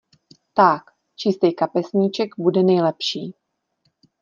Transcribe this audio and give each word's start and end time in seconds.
Ták, 0.53 0.91
čistej 1.15 1.53
kapesníček 1.53 2.29
bude 2.39 2.63
nejlepší. 2.63 3.33